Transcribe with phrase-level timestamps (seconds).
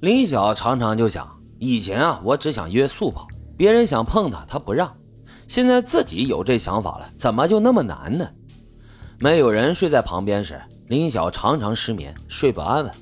[0.00, 3.26] 林晓常常就想，以前啊，我只想约素跑，
[3.56, 4.94] 别人想碰他，他不让。
[5.48, 8.28] 现在自己有这想法了，怎么就那么难呢？
[9.18, 12.94] 没有人睡在旁边时，林晓常常失眠，睡不安稳。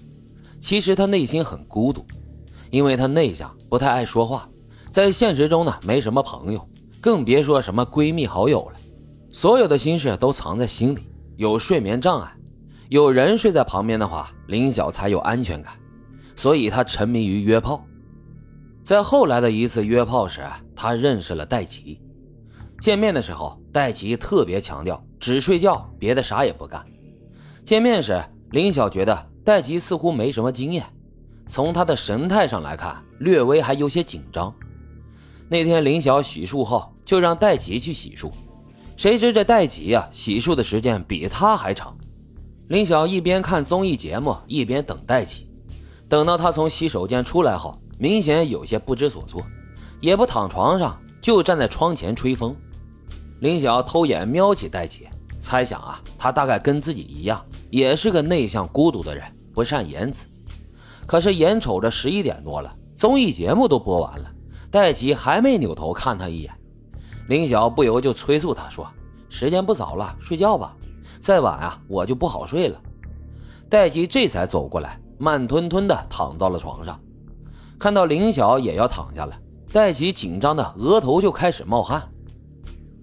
[0.58, 2.02] 其实他内心很孤独，
[2.70, 4.48] 因为他内向，不太爱说话，
[4.90, 6.66] 在现实中呢，没什么朋友，
[7.02, 8.80] 更别说什么闺蜜好友了。
[9.30, 11.00] 所有的心事都藏在心里，
[11.36, 12.32] 有睡眠障碍。
[12.88, 15.74] 有人睡在旁边的话，林晓才有安全感。
[16.36, 17.84] 所以他沉迷于约炮，
[18.84, 22.00] 在后来的一次约炮时，他认识了戴奇。
[22.78, 26.84] 见面的时候，戴奇特别强调只睡觉，别的啥也不干。
[27.64, 30.84] 见面时，林晓觉得戴奇似乎没什么经验，
[31.48, 34.54] 从他的神态上来看，略微还有些紧张。
[35.48, 38.30] 那天林晓洗漱后，就让戴奇去洗漱，
[38.94, 41.96] 谁知这戴奇呀，洗漱的时间比他还长。
[42.68, 45.45] 林晓一边看综艺节目，一边等戴奇。
[46.08, 49.42] 等到他从洗手间出来后，明显有些不知所措，
[50.00, 52.54] 也不躺床上，就站在窗前吹风。
[53.40, 55.08] 林晓偷眼瞄起戴奇，
[55.40, 60.26] 猜想啊，他大概跟自己一样，也是个内向孤独的人，不善言辞。
[61.06, 64.32] 可是眼瞅着十一点多了，综艺节目都播完了，
[64.70, 66.52] 戴奇还没扭头看他一眼。
[67.28, 68.86] 林晓不由就催促他说
[69.28, 70.76] ：“时间不早了，睡觉吧，
[71.18, 72.80] 再晚啊，我就不好睡了。”
[73.68, 75.00] 戴奇这才走过来。
[75.18, 77.00] 慢吞吞地躺到了床上，
[77.78, 79.38] 看到林晓也要躺下了，
[79.72, 82.02] 戴奇紧张的额头就开始冒汗。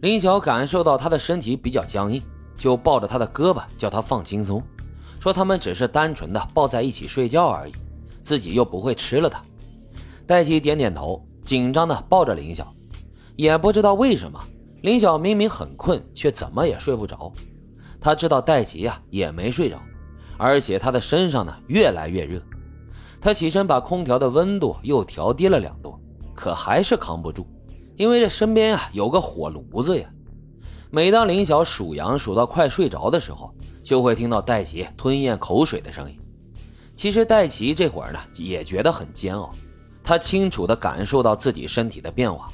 [0.02, 2.22] 林晓感受到他的身体比较僵硬，
[2.58, 4.62] 就抱着他的胳膊叫他放轻松，
[5.20, 7.74] 说他们只是单纯的抱在一起睡觉而已，
[8.22, 9.42] 自己又不会吃了他。
[10.28, 12.72] 戴奇点点头，紧张的抱着林晓，
[13.36, 14.40] 也不知道为什么，
[14.82, 17.32] 林晓明明很困，却怎么也睡不着。
[18.00, 19.82] 他知道戴奇呀也没睡着。
[20.44, 22.42] 而且他的身上呢越来越热，
[23.22, 25.98] 他起身把空调的温度又调低了两度，
[26.36, 27.48] 可还是扛不住，
[27.96, 30.06] 因为这身边啊有个火炉子呀。
[30.92, 36.20] 每当林晓数羊数到快睡着的时候，就会听到戴奇吞咽口水的声音。
[36.94, 39.50] 其实戴奇这会儿呢也觉得很煎熬，
[40.04, 42.50] 他清楚地感受到自己身体的变化，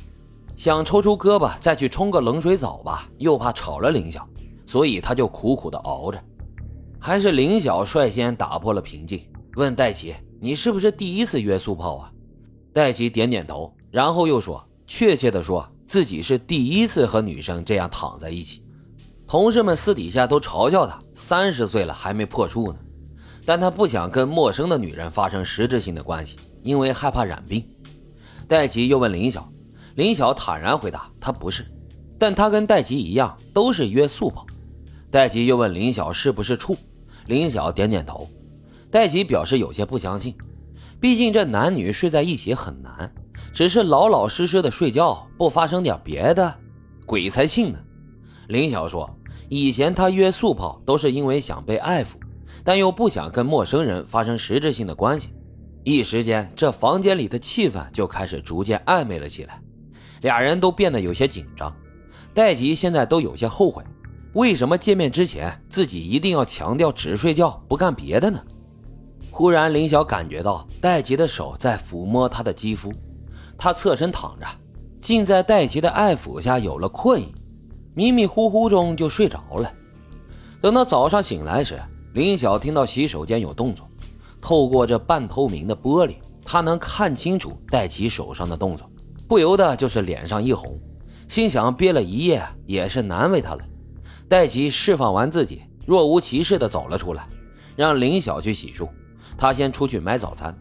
[0.55, 4.23] 想抽出胳膊再去冲个冷水澡吧，又怕吵了林晓，
[4.67, 6.23] 所以他就苦苦地熬着。
[7.01, 9.21] 还是林晓率先打破了平静，
[9.55, 12.11] 问戴奇：“你是不是第一次约素炮啊？”
[12.73, 18.61] 戴奇点点头，然后又说：“确切的说，自己是第一次和女生这样躺在一起。
[19.25, 22.79] 同事们私底下都嘲笑他，三十岁了还没破处呢。
[23.45, 27.63] 但他不想跟陌生的女人发生实质性的关系，因为害怕染病。”
[28.45, 29.49] 戴奇又问林晓，
[29.95, 31.65] 林晓坦然回答：“他不是，
[32.19, 34.45] 但他跟戴奇一样，都是约素炮。”
[35.09, 36.77] 戴奇又问林晓是不是处。
[37.27, 38.27] 林晓点点头，
[38.89, 40.35] 戴奇表示有些不相信，
[40.99, 43.11] 毕竟这男女睡在一起很难，
[43.53, 46.53] 只是老老实实的睡觉，不发生点别的，
[47.05, 47.79] 鬼才信呢。
[48.47, 49.09] 林晓说，
[49.47, 52.13] 以前他约素炮都是因为想被爱抚，
[52.63, 55.29] 但又不想跟陌生人发生实质性的关系，
[55.83, 59.61] 一时间这房间里的气氛就开始逐渐暧昧了起来，
[60.21, 61.71] 俩人都变得有些紧张，
[62.33, 63.83] 戴奇现在都有些后悔。
[64.33, 68.39] 为什么见面之前自己一定要强调只睡觉不干别的呢？
[69.31, 72.91] 忽然，林晓感觉到戴奇的手在抚摸她的肌肤，
[73.57, 74.45] 她侧身躺着，
[75.01, 77.33] 竟在戴奇的爱抚下有了困意，
[77.95, 79.73] 迷迷糊糊中就睡着了。
[80.61, 81.79] 等到早上醒来时，
[82.13, 83.87] 林晓听到洗手间有动作，
[84.41, 88.87] 透过这半透明的玻璃，她能看清楚戴奇手上的动作，
[89.27, 90.77] 不由得就是脸上一红，
[91.27, 93.63] 心想憋了一夜也是难为他了。
[94.29, 97.27] 戴奇释放完自己，若无其事地走了出来，
[97.75, 98.87] 让林晓去洗漱，
[99.35, 100.55] 他先出去买早餐。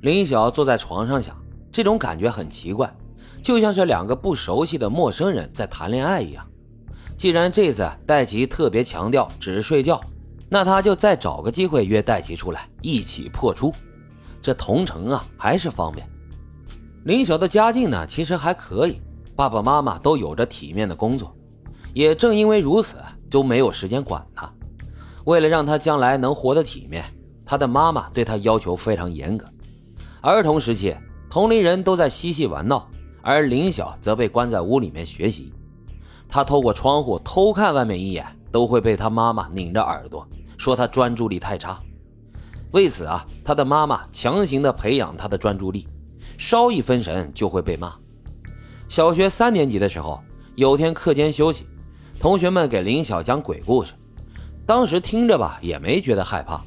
[0.00, 2.92] 林晓坐在床上想，这种感觉很奇怪，
[3.40, 6.44] 就像是两个不熟悉的陌生人在谈恋爱一样。
[7.16, 10.00] 既然这次戴奇特别强调只是睡觉，
[10.48, 13.72] 那他就再找个机会约戴奇出来一起破处。
[14.42, 16.04] 这同城啊，还是方便。
[17.04, 19.00] 林晓的家境呢，其实还可以，
[19.36, 21.32] 爸爸妈妈都有着体面的工作。
[21.98, 22.96] 也正因为如此，
[23.28, 24.48] 都没有时间管他。
[25.24, 27.04] 为了让他将来能活得体面，
[27.44, 29.44] 他的妈妈对他要求非常严格。
[30.22, 30.96] 儿童时期，
[31.28, 32.88] 同龄人都在嬉戏玩闹，
[33.20, 35.52] 而林晓则被关在屋里面学习。
[36.28, 40.24] 他透过窗户偷看外面一眼，都会被他妈妈拧着耳朵
[40.56, 41.82] 说他专注力太差。
[42.70, 45.88] 为此啊，他的妈妈强行的培养他的专注力，
[46.38, 47.92] 稍一分神就会被骂。
[48.88, 50.20] 小学三年级的时候，
[50.54, 51.66] 有天课间休息。
[52.20, 53.94] 同学们给林晓讲鬼故事，
[54.66, 56.60] 当时听着吧也没觉得害怕，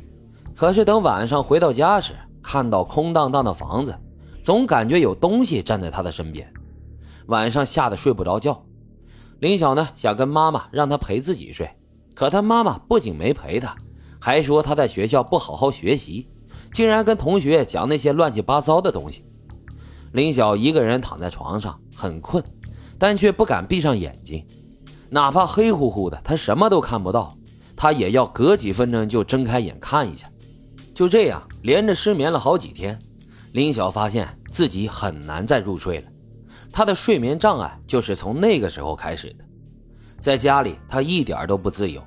[0.56, 3.94] 可是等晚上回到家时，看到空荡荡的房子，
[4.42, 6.50] 总感觉有东西站在他的身边，
[7.26, 8.64] 晚上吓得睡不着觉。
[9.40, 11.70] 林晓呢想跟妈妈让他陪自己睡，
[12.16, 13.76] 可他妈妈不仅没陪他，
[14.22, 16.30] 还说他在学校不好好学习，
[16.74, 19.26] 竟然跟同学讲那些乱七八糟的东西。
[20.14, 22.42] 林晓一个人躺在床上，很困，
[22.98, 24.46] 但却不敢闭上眼睛，
[25.14, 27.38] 哪怕黑乎乎的，他什么都看不到，
[27.76, 30.32] 他也要隔几分钟就睁开眼看一下。
[30.96, 32.98] 就这样连着失眠了好几天，
[33.52, 36.08] 林晓发现自己很难再入睡了。
[36.72, 39.44] 他的睡眠障碍就是从那个时候开始的。
[40.18, 42.02] 在家里，他一点都不自由，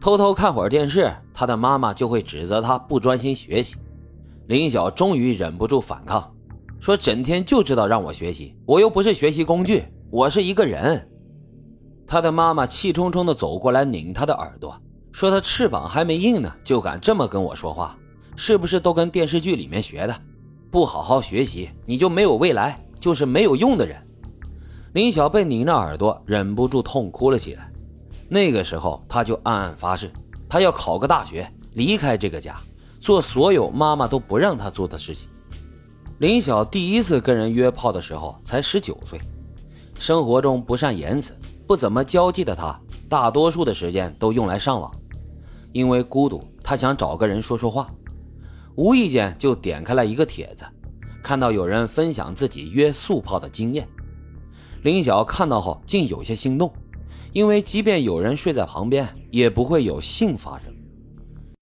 [0.00, 3.76] 偷偷看会儿电视，他的妈妈就会指责他不专心学习。
[4.46, 6.34] 林晓终于忍不住反抗，
[6.80, 11.06] 说：“整天就知道让我学习，我又不是学习工具，我是一个人。”
[12.06, 14.80] 他的妈妈气冲冲地走过来，拧他的耳朵，
[15.12, 17.98] 说：“他翅膀还没硬呢，就敢这么跟我说话，
[18.36, 20.14] 是不是都跟电视剧里面学的？
[20.70, 24.00] 不好好学习，你就没有未来，就是没有用的人。”
[24.94, 27.70] 林晓被拧着耳朵，忍不住痛哭了起来。
[28.28, 30.10] 那个时候，他就暗暗发誓，
[30.48, 32.56] 他要考个大学，离开这个家，
[33.00, 35.28] 做所有妈妈都不让他做的事情。
[36.18, 39.20] 林晓第一次跟人约炮的时候才十九岁，
[39.98, 44.90] 生活中不善言辞、不怎么交际的他，大多数的时间都用来上网。
[45.72, 47.90] 因为孤独，他想找个人说说话，
[48.76, 50.64] 无意间就点开了一个帖子，
[51.22, 53.86] 看到有人分享自己约速炮的经验。
[54.82, 56.72] 林晓看到后，竟有些心动，
[57.32, 60.72] 因为即便有人睡在旁边，也不会有性发生。